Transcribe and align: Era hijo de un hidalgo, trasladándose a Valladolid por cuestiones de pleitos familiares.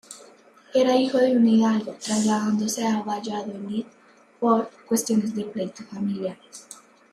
Era 0.73 0.95
hijo 0.95 1.19
de 1.19 1.33
un 1.37 1.47
hidalgo, 1.47 1.91
trasladándose 2.03 2.87
a 2.87 3.03
Valladolid 3.03 3.85
por 4.39 4.71
cuestiones 4.87 5.35
de 5.35 5.43
pleitos 5.43 5.85
familiares. 5.85 6.67